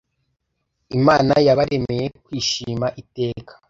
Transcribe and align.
imana 0.97 1.33
yabaremeye 1.47 2.05
kwishima 2.25 2.87
iteka 3.01 3.51